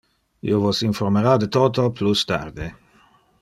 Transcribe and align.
Io 0.51 0.61
vos 0.63 0.79
informara 0.87 1.35
de 1.43 1.49
toto 1.59 1.87
plus 2.01 2.25
tarde. 2.33 2.75